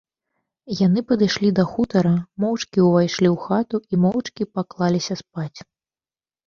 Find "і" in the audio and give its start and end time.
3.93-4.05